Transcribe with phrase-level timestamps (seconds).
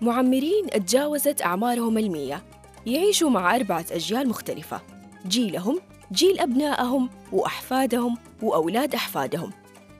[0.00, 2.42] معمرين تجاوزت أعمارهم المية.
[2.86, 4.80] يعيشوا مع أربعة أجيال مختلفة.
[5.26, 5.80] جيلهم
[6.12, 9.52] جيل أبنائهم وأحفادهم وأولاد أحفادهم.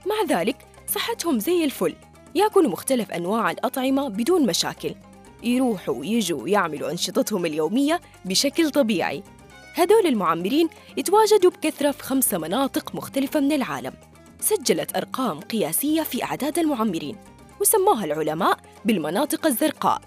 [0.06, 1.94] مع ذلك صحتهم زي الفل.
[2.34, 4.94] ياكلوا مختلف أنواع الأطعمة بدون مشاكل.
[5.42, 9.22] يروحوا ويجوا ويعملوا أنشطتهم اليومية بشكل طبيعي.
[9.74, 13.92] هدول المعمرين يتواجدوا بكثرة في خمسة مناطق مختلفة من العالم.
[14.40, 17.16] سجلت أرقام قياسية في أعداد المعمرين.
[17.60, 20.00] وسموها العلماء بالمناطق الزرقاء.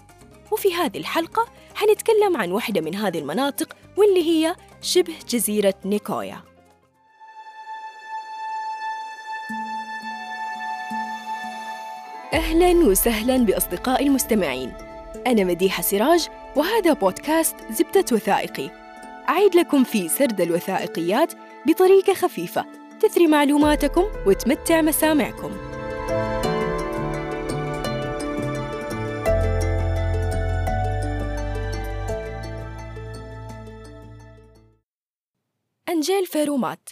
[0.52, 6.40] وفي هذه الحلقة حنتكلم عن واحدة من هذه المناطق واللي هي شبه جزيرة نيكويا.
[12.34, 14.72] أهلاً وسهلاً بأصدقائي المستمعين.
[15.26, 18.70] أنا مديحة سراج وهذا بودكاست زبدة وثائقي.
[19.28, 21.32] أعيد لكم فيه سرد الوثائقيات
[21.66, 22.64] بطريقة خفيفة.
[23.00, 25.52] تثري معلوماتكم وتمتع مسامعكم.
[36.04, 36.88] أنجيل فيرومات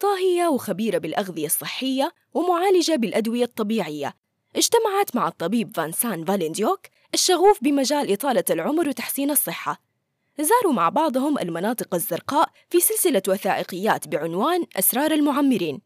[0.00, 4.16] طاهية وخبيرة بالأغذية الصحية ومعالجة بالأدوية الطبيعية.
[4.56, 6.80] اجتمعت مع الطبيب فانسان فالينديوك
[7.14, 9.80] الشغوف بمجال إطالة العمر وتحسين الصحة.
[10.40, 15.80] زاروا مع بعضهم المناطق الزرقاء في سلسلة وثائقيات بعنوان أسرار المعمرين.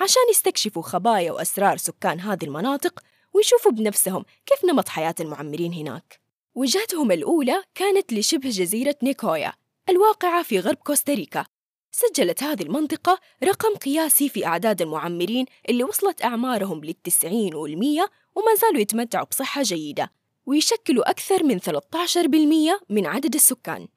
[0.00, 3.00] عشان يستكشفوا خبايا وأسرار سكان هذه المناطق
[3.32, 6.20] ويشوفوا بنفسهم كيف نمط حياة المعمرين هناك.
[6.54, 9.52] وجهتهم الأولى كانت لشبه جزيرة نيكويا
[9.88, 11.44] الواقعة في غرب كوستاريكا.
[11.92, 18.80] سجلت هذه المنطقة رقم قياسي في أعداد المعمرين اللي وصلت أعمارهم للتسعين والمية وما زالوا
[18.80, 20.12] يتمتعوا بصحة جيدة
[20.46, 23.88] ويشكلوا أكثر من 13% من عدد السكان.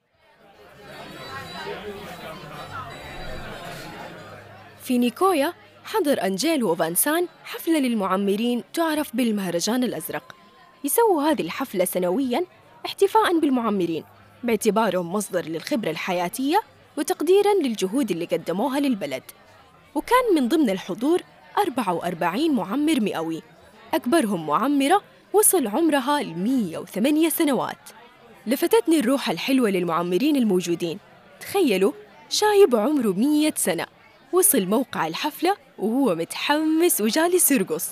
[4.82, 5.52] في نيكويا
[5.84, 10.34] حضر أنجيل وفانسان حفلة للمعمرين تعرف بالمهرجان الأزرق.
[10.84, 12.46] يسووا هذه الحفلة سنوياً
[12.86, 14.04] احتفاءً بالمعمرين
[14.42, 16.60] باعتبارهم مصدر للخبرة الحياتية
[16.98, 19.22] وتقديراً للجهود اللي قدموها للبلد.
[19.94, 21.22] وكان من ضمن الحضور
[21.58, 23.42] 44 معمر مئوي.
[23.94, 25.02] أكبرهم معمرة
[25.32, 27.90] وصل عمرها ل 108 سنوات.
[28.46, 30.98] لفتتني الروح الحلوة للمعمرين الموجودين.
[31.40, 31.92] تخيلوا
[32.30, 33.86] شايب عمره 100 سنة.
[34.32, 37.88] وصل موقع الحفلة وهو متحمس وجالس يرقص.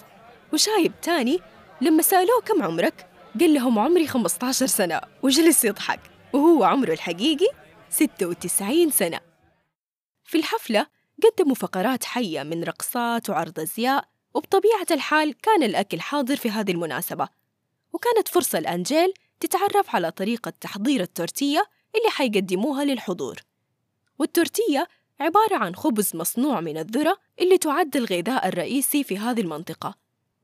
[0.53, 1.41] وشايب تاني
[1.81, 3.07] لما سألوه كم عمرك
[3.41, 5.01] قال لهم عمري 15 سنة.
[5.23, 6.01] وجلس يضحك.
[6.33, 7.49] وهو عمره الحقيقي
[7.93, 9.21] 96 سنة.
[10.25, 10.87] في الحفلة
[11.23, 17.29] قدموا فقرات حية من رقصات وعرض أزياء وبطبيعة الحال كان الأكل حاضر في هذه المناسبة.
[17.93, 21.65] وكانت فرصة لأنجيل تتعرف على طريقة تحضير التورتية
[21.95, 23.37] اللي حيقدموها للحضور.
[24.19, 24.89] والتورتية
[25.21, 29.95] عبارة عن خبز مصنوع من الذرة اللي تعد الغذاء الرئيسي في هذه المنطقة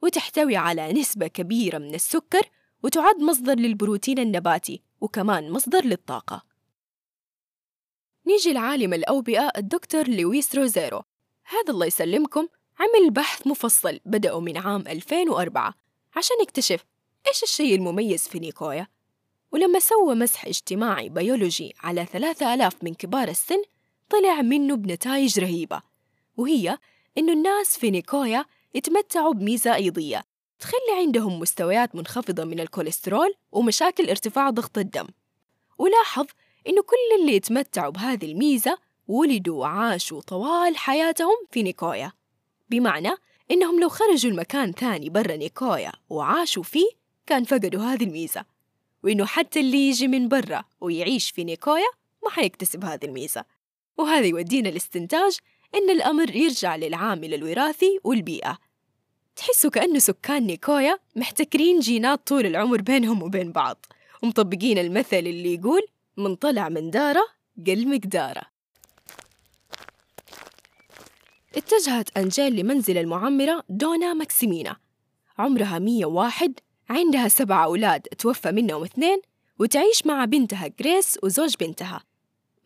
[0.02, 2.50] وتحتوي على نسبة كبيرة من السكر
[2.82, 6.47] وتعد مصدر للبروتين النباتي وكمان مصدر للطاقة.
[8.28, 11.02] نيجي لعالم الأوبئة الدكتور لويس روزيرو.
[11.44, 15.74] هذا الله يسلمكم عمل بحث مفصل بدأوا من عام 2004
[16.16, 16.84] عشان يكتشف
[17.28, 18.86] إيش الشيء المميز في نيكويا.
[19.52, 23.62] ولما سوى مسح اجتماعي بيولوجي على ثلاثة ألاف من كبار السن
[24.10, 25.82] طلع منه بنتائج رهيبة
[26.36, 26.78] وهي
[27.18, 28.44] إنه الناس في نيكويا
[28.74, 30.24] يتمتعوا بميزة أيضية
[30.58, 35.06] تخلي عندهم مستويات منخفضة من الكوليسترول ومشاكل ارتفاع ضغط الدم.
[35.78, 36.26] ولاحظ
[36.66, 42.12] إنه كل اللي يتمتعوا بهذه الميزة ولدوا وعاشوا طوال حياتهم في نيكويا.
[42.70, 43.10] بمعنى
[43.50, 46.88] إنهم لو خرجوا المكان ثاني برا نيكويا وعاشوا فيه
[47.26, 48.44] كان فقدوا هذه الميزة.
[49.04, 51.88] وإنه حتى اللي يجي من برا ويعيش في نيكويا
[52.24, 53.44] ما حيكتسب هذه الميزة.
[53.96, 55.38] وهذا يودينا الاستنتاج
[55.74, 58.58] إن الأمر يرجع للعامل الوراثي والبيئة.
[59.36, 63.86] تحسوا كأنه سكان نيكويا محتكرين جينات طول العمر بينهم وبين بعض.
[64.22, 65.82] ومطبقين المثل اللي يقول
[66.18, 67.22] من طلع من دارة
[67.66, 68.42] قل مقدارة.
[71.56, 74.76] اتجهت أنجيل لمنزل المعمرة دونا ماكسيمينا.
[75.38, 76.52] عمرها 101
[76.90, 79.20] عندها سبع أولاد توفى منهم اثنين
[79.58, 82.04] وتعيش مع بنتها غريس وزوج بنتها.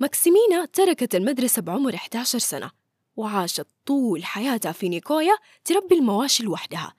[0.01, 2.71] ماكسيمينا تركت المدرسة بعمر 11 سنة
[3.17, 6.95] وعاشت طول حياتها في نيكويا تربي المواشي لوحدها.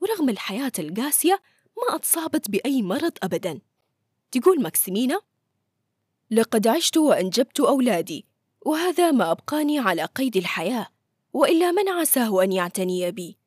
[0.00, 1.42] ورغم الحياة القاسية
[1.76, 3.60] ما أتصابت بأي مرض أبداً.
[4.32, 5.20] تقول ماكسيمينا
[6.30, 8.26] لقد عشت وأنجبت أولادي
[8.66, 10.86] وهذا ما أبقاني على قيد الحياة
[11.32, 13.38] وإلا من عساه أن يعتني بي؟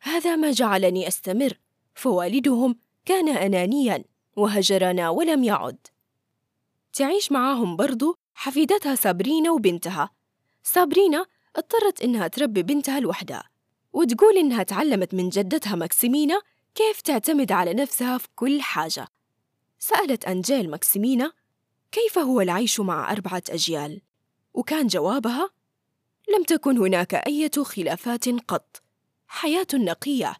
[0.00, 1.58] هذا ما جعلني أستمر
[1.94, 4.04] فوالدهم كان أنانياً
[4.38, 5.86] وهجرنا ولم يعد.
[6.92, 10.10] تعيش معاهم برضو حفيدتها سابرينا وبنتها.
[10.62, 11.26] سابرينا
[11.56, 13.50] اضطرت إنها تربي بنتها لوحدها
[13.92, 16.40] وتقول إنها تعلمت من جدتها ماكسيمينا
[16.74, 19.08] كيف تعتمد على نفسها في كل حاجة.
[19.78, 21.32] سألت أنجيل ماكسيمينا
[21.92, 24.00] كيف هو العيش مع أربعة أجيال؟
[24.54, 25.50] وكان جوابها
[26.36, 28.82] لم تكن هناك أية خلافات قط.
[29.26, 30.36] حياة نقية.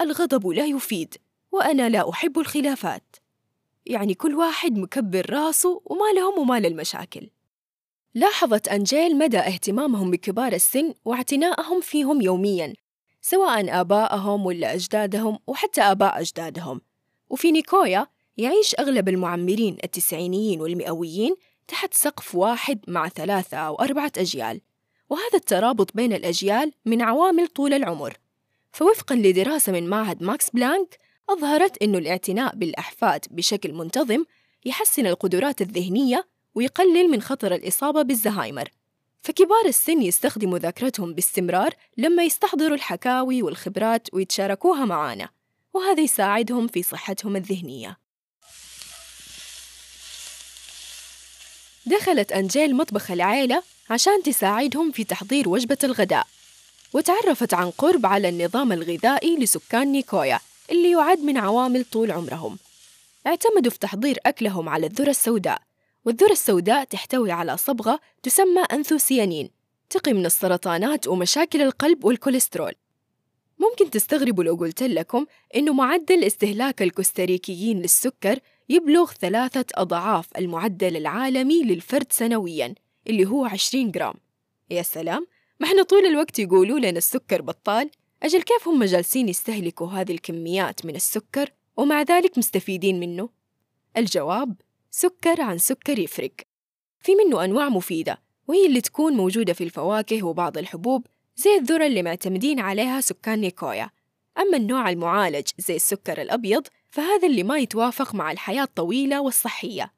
[0.00, 1.14] الغضب لا يفيد
[1.52, 3.16] وأنا لا أحب الخلافات.
[3.86, 7.30] يعني كل واحد مكبر راسه وما لهم وما للمشاكل.
[8.14, 12.74] لاحظت أنجيل مدى اهتمامهم بكبار السن واعتنائهم فيهم يومياً
[13.22, 16.80] سواء آبائهم ولا أجدادهم وحتى آباء أجدادهم.
[17.28, 18.06] وفي نيكويا
[18.40, 21.34] يعيش أغلب المعمرين التسعينيين والمئويين
[21.68, 24.60] تحت سقف واحد مع ثلاثة أو أربعة أجيال
[25.10, 28.16] وهذا الترابط بين الأجيال من عوامل طول العمر.
[28.72, 30.98] فوفقاً لدراسة من معهد ماكس بلانك
[31.30, 34.24] أظهرت أن الاعتناء بالأحفاد بشكل منتظم
[34.64, 38.68] يحسن القدرات الذهنية ويقلل من خطر الإصابة بالزهايمر.
[39.22, 45.28] فكبار السن يستخدموا ذاكرتهم باستمرار لما يستحضروا الحكاوي والخبرات ويتشاركوها معانا
[45.74, 47.99] وهذا يساعدهم في صحتهم الذهنية.
[51.90, 56.26] دخلت أنجيل مطبخ العائلة عشان تساعدهم في تحضير وجبة الغداء.
[56.92, 60.40] وتعرفت عن قرب على النظام الغذائي لسكان نيكويا
[60.70, 62.58] اللي يعد من عوامل طول عمرهم.
[63.26, 65.62] اعتمدوا في تحضير أكلهم على الذرة السوداء
[66.04, 69.50] والذرة السوداء تحتوي على صبغة تسمى أنثوسيانين
[69.90, 72.72] تقي من السرطانات ومشاكل القلب والكوليسترول.
[73.58, 75.26] ممكن تستغربوا لو قلت لكم
[75.56, 78.38] إنه معدل استهلاك الكوستاريكيين للسكر
[78.70, 82.74] يبلغ ثلاثة أضعاف المعدل العالمي للفرد سنوياً
[83.06, 84.14] اللي هو 20 جرام.
[84.70, 85.26] يا سلام!
[85.60, 87.90] ما إحنا طول الوقت يقولوا لنا السكر بطال؟
[88.22, 93.28] أجل كيف هم جالسين يستهلكوا هذه الكميات من السكر ومع ذلك مستفيدين منه؟
[93.96, 94.54] الجواب
[94.90, 96.34] سكر عن سكر يفرق.
[97.00, 101.06] في منه أنواع مفيدة وهي اللي تكون موجودة في الفواكه وبعض الحبوب
[101.36, 103.90] زي الذرة اللي معتمدين عليها سكان نيكويا.
[104.38, 109.92] أما النوع المعالج زي السكر الأبيض فهذا اللي ما يتوافق مع الحياة الطويلة والصحية.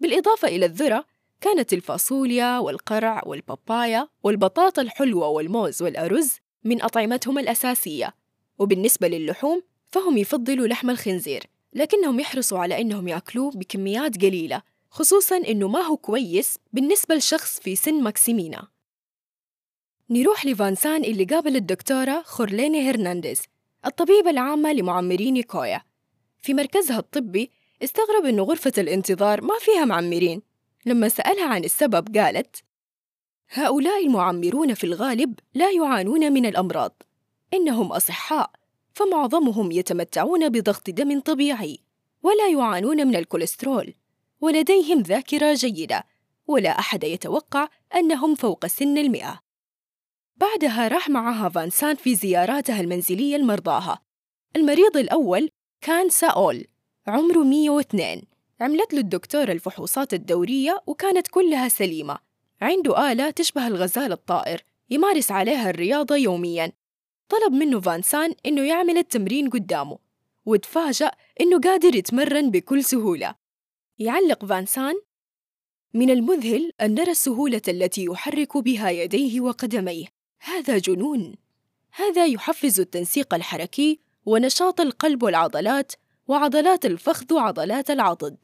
[0.00, 1.04] بالإضافة إلى الذرة
[1.40, 6.32] كانت الفاصوليا والقرع والبابايا والبطاطا الحلوة والموز والأرز
[6.64, 8.14] من أطعمتهم الأساسية.
[8.58, 11.42] وبالنسبة للحوم فهم يفضلوا لحم الخنزير
[11.72, 17.76] لكنهم يحرصوا على إنهم يأكلوه بكميات قليلة خصوصاً إنه ما هو كويس بالنسبة لشخص في
[17.76, 18.68] سن ماكسيمينا.
[20.10, 23.42] نروح لفانسان اللي قابل الدكتورة خورليني هرنانديز
[23.86, 25.82] الطبيبة العامة لمعمري نيكويا
[26.42, 27.50] في مركزها الطبي
[27.82, 30.42] استغرب إنه غرفة الانتظار ما فيها معمرين.
[30.86, 32.56] لما سألها عن السبب قالت
[33.50, 37.02] هؤلاء المعمرون في الغالب لا يعانون من الأمراض.
[37.54, 38.50] إنهم أصحاء
[38.94, 41.78] فمعظمهم يتمتعون بضغط دم طبيعي
[42.22, 43.94] ولا يعانون من الكوليسترول
[44.40, 46.04] ولديهم ذاكرة جيدة
[46.46, 49.40] ولا أحد يتوقع أنهم فوق سن المئة.
[50.36, 54.00] بعدها راح معها فانسان في زياراتها المنزلية لمرضاها.
[54.56, 55.50] المريض الأول
[55.80, 56.66] كان ساول
[57.06, 58.22] عمره 102
[58.60, 62.18] عملت له الدكتورة الفحوصات الدورية وكانت كلها سليمة.
[62.60, 66.72] عنده آلة تشبه الغزال الطائر يمارس عليها الرياضة يومياً.
[67.28, 69.98] طلب منه فانسان إنه يعمل التمرين قدامه
[70.46, 71.10] وتفاجأ
[71.40, 73.34] إنه قادر يتمرن بكل سهولة.
[73.98, 74.94] يعلق فانسان
[75.94, 80.06] من المذهل أن نرى السهولة التي يحرك بها يديه وقدميه.
[80.40, 81.34] هذا جنون.
[81.92, 85.92] هذا يحفز التنسيق الحركي ونشاط القلب والعضلات
[86.28, 88.36] وعضلات الفخذ وعضلات العضد.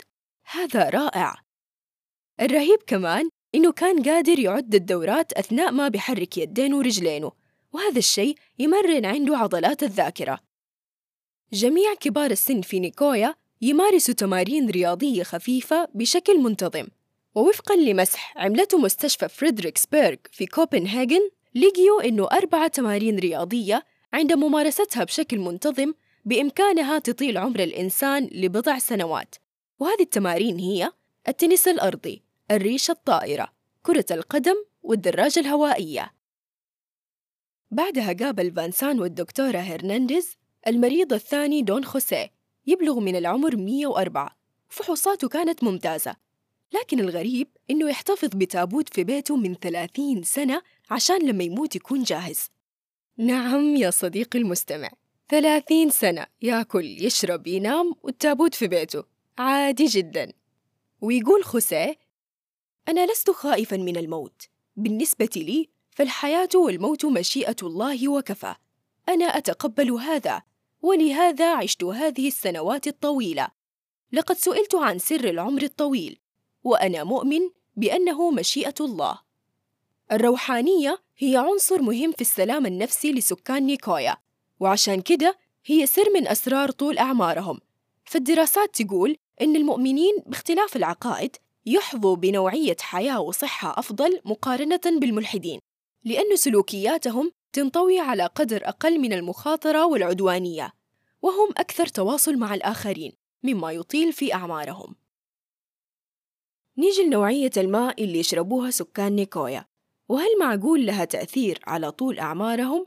[0.51, 1.35] هذا رائع.
[2.41, 7.33] الرهيب كمان إنه كان قادر يعد الدورات أثناء ما بيحرك يدينه ورجلينه
[7.73, 10.39] وهذا الشيء يمرن عنده عضلات الذاكرة.
[11.53, 16.87] جميع كبار السن في نيكويا يمارسوا تمارين رياضية خفيفة بشكل منتظم.
[17.35, 23.85] ووفقاً لمسح عملته مستشفى فريدريكسبرغ في كوبنهاجن لقيوا إنه أربعة تمارين رياضية
[24.17, 25.95] عند ممارستها بشكل منتظم
[26.25, 29.35] بإمكانها تطيل عمر الإنسان لبضع سنوات.
[29.79, 30.93] وهذه التمارين هي
[31.29, 36.13] التنس الأرضي الريشة الطائرة كرة القدم والدراجة الهوائية.
[37.71, 42.31] بعدها قابل فانسان والدكتورة هرنانديز المريض الثاني دون خوسيه
[42.67, 44.37] يبلغ من العمر 104
[44.69, 46.17] فحوصاته كانت ممتازة.
[46.73, 52.56] لكن الغريب إنه يحتفظ بتابوت في بيته من 30 سنة عشان لما يموت يكون جاهز.
[53.19, 54.91] نعم يا صديقي المستمع.
[55.29, 59.05] ثلاثين سنة ياكل يشرب ينام والتابوت في بيته.
[59.39, 60.33] عادي جدا.
[61.01, 61.99] ويقول خوسيه
[62.89, 64.43] أنا لست خائفا من الموت.
[64.77, 68.55] بالنسبة لي فالحياة والموت مشيئة الله وكفى.
[69.09, 70.43] أنا أتقبل هذا
[70.83, 73.49] ولهذا عشت هذه السنوات الطويلة.
[74.13, 76.19] لقد سئلت عن سر العمر الطويل
[76.65, 77.41] وأنا مؤمن
[77.77, 79.26] بأنه مشيئة الله.
[80.13, 84.17] الروحانية هي عنصر مهم في السلام النفسي لسكان نيكويا
[84.61, 87.61] وعشان كده هي سر من أسرار طول أعمارهم.
[88.05, 91.37] فالدراسات تقول إن المؤمنين باختلاف العقائد
[91.67, 95.61] يحظوا بنوعية حياة وصحة أفضل مقارنة بالملحدين
[96.05, 100.73] لأن سلوكياتهم تنطوي على قدر أقل من المخاطرة والعدوانية
[101.23, 104.95] وهم أكثر تواصل مع الآخرين مما يطيل في أعمارهم.
[106.79, 109.65] نيجي لنوعية الماء اللي يشربوها سكان نيكويا.
[110.09, 112.87] وهل معقول لها تأثير على طول أعمارهم؟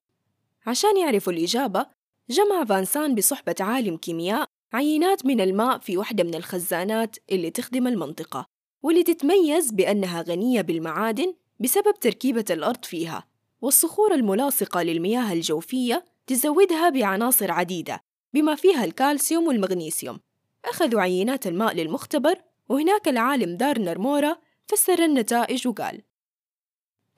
[0.66, 1.86] عشان يعرفوا الإجابة
[2.30, 8.46] جمع فانسان بصحبة عالم كيمياء عينات من الماء في واحدة من الخزانات اللي تخدم المنطقة
[8.84, 13.28] واللي تتميز بأنها غنية بالمعادن بسبب تركيبة الأرض فيها
[13.62, 20.20] والصخور الملاصقة للمياه الجوفية تزودها بعناصر عديدة بما فيها الكالسيوم والمغنيسيوم
[20.66, 22.36] أخذوا عينات الماء للمختبر
[22.70, 26.02] وهناك العالم دارنر مورا فسر النتائج وقال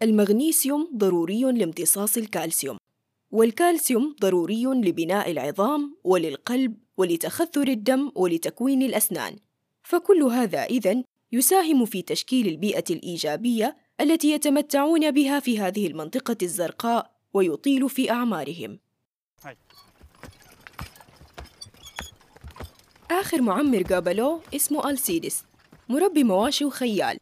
[0.01, 2.77] المغنيسيوم ضروري لامتصاص الكالسيوم
[3.31, 9.35] والكالسيوم ضروري لبناء العظام وللقلب ولتخثر الدم ولتكوين الأسنان.
[9.83, 17.11] فكل هذا إذن يساهم في تشكيل البيئة الإيجابية التي يتمتعون بها في هذه المنطقة الزرقاء
[17.33, 18.79] ويطيل في أعمارهم.
[23.11, 25.43] آخر معمر قابلوه اسمه ألسيدس
[25.89, 27.17] مربي مواشي وخيال.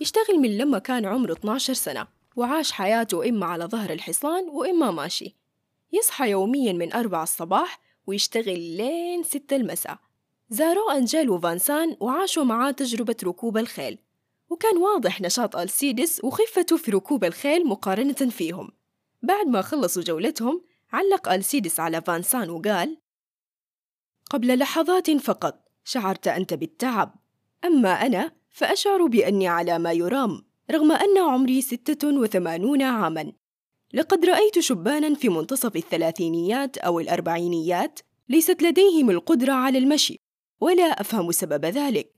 [0.00, 2.11] يشتغل من لما كان عمره 12 سنة.
[2.36, 5.36] وعاش حياته إما على ظهر الحصان وإما ماشي.
[5.92, 9.98] يصحى يوميا من أربعة الصباح ويشتغل لين ستة المساء.
[10.50, 13.98] زاروه أنجيل وفانسان وعاشوا معاه تجربة ركوب الخيل.
[14.50, 18.68] وكان واضح نشاط ألسيدس وخفته في ركوب الخيل مقارنة فيهم.
[19.22, 20.62] بعد ما خلصوا جولتهم
[20.92, 22.96] علق ألسيدس على فانسان وقال
[24.30, 27.14] قبل لحظات فقط شعرت أنت بالتعب.
[27.64, 30.51] أما أنا فأشعر بأني على ما يرام.
[30.72, 33.32] رغم أن عمري ستة وثمانون عاماً.
[33.94, 40.20] لقد رأيت شباناً في منتصف الثلاثينيات أو الأربعينيات ليست لديهم القدرة على المشي
[40.60, 42.12] ولا أفهم سبب ذلك.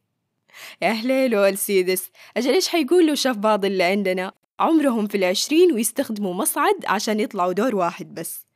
[0.82, 6.34] يا هليلو السيدس أجل إيش حيقول لو شاف بعض اللي عندنا؟ عمرهم في العشرين ويستخدموا
[6.34, 8.46] مصعد عشان يطلعوا دور واحد بس.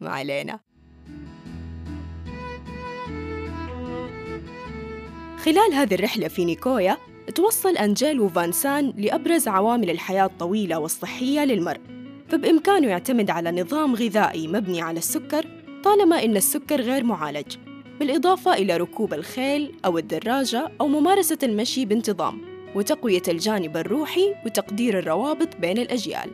[0.00, 0.60] ما علينا.
[5.44, 6.98] خلال هذه الرحلة في نيكويا
[7.34, 11.80] توصل أنجيل وفانسان لأبرز عوامل الحياة الطويلة والصحية للمرء.
[12.28, 15.46] فبإمكانه يعتمد على نظام غذائي مبني على السكر
[15.84, 17.56] طالما إن السكر غير معالج.
[18.00, 22.40] بالإضافة إلى ركوب الخيل أو الدراجة أو ممارسة المشي بانتظام
[22.74, 26.30] وتقوية الجانب الروحي وتقدير الروابط بين الأجيال.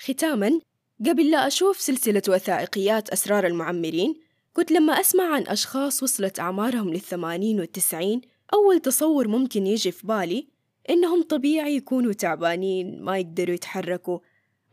[0.00, 0.60] ختاماً
[1.06, 4.14] قبل لا أشوف سلسلة وثائقيات أسرار المعمرين
[4.52, 8.20] كنت لما أسمع عن أشخاص وصلت أعمارهم للثمانين والتسعين
[8.54, 10.48] أول تصور ممكن يجي في بالي
[10.90, 14.18] إنهم طبيعي يكونوا تعبانين ما يقدروا يتحركوا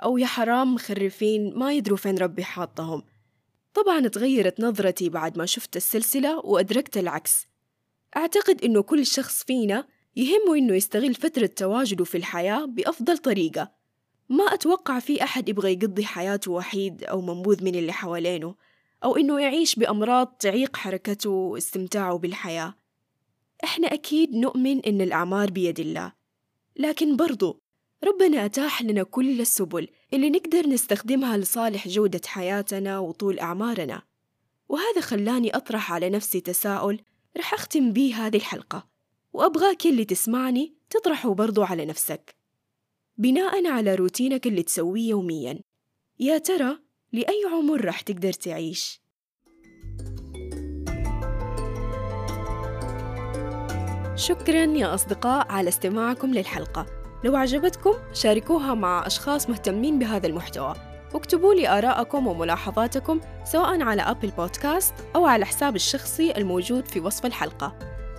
[0.04, 3.04] أو يا حرام مخرفين ما يدروا فين ربي حاطهم.
[3.74, 7.48] طبعا تغيرت نظرتي بعد ما شفت السلسلة وأدركت العكس.
[8.18, 13.72] أعتقد إنه كل شخص فينا يهمه إنه يستغل فترة تواجده في الحياة بأفضل طريقة.
[14.30, 18.56] ما أتوقع في أحد يبغى يقضي حياته وحيد أو منبوذ من اللي حوالينه
[19.04, 22.81] أو إنه يعيش بأمراض تعيق حركته واستمتاعه بالحياة.
[23.64, 26.14] إحنا أكيد نؤمن إن الأعمار بيد الله.
[26.76, 27.62] لكن برضو
[28.04, 34.02] ربنا أتاح لنا كل السبل اللي نقدر نستخدمها لصالح جودة حياتنا وطول أعمارنا.
[34.70, 37.02] وهذا خلاني أطرح على نفسي تساؤل
[37.38, 38.88] رح أختم بيه هذه الحلقة.
[39.34, 42.36] وأبغاك اللي تسمعني تطرحه برضو على نفسك.
[43.18, 45.60] بناء على روتينك اللي تسويه يوميا.
[46.20, 46.80] يا ترى
[47.14, 49.01] لأي عمر رح تقدر تعيش؟
[54.22, 56.86] شكرا يا أصدقاء على استماعكم للحلقة.
[57.24, 60.74] لو عجبتكم شاركوها مع أشخاص مهتمين بهذا المحتوى.
[61.14, 67.26] واكتبوا لي آراءكم وملاحظاتكم سواء على أبل بودكاست أو على حساب الشخصي الموجود في وصف
[67.26, 67.76] الحلقة.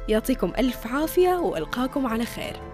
[0.09, 2.72] يعطيكم ألف عافية وألقاكم على خير.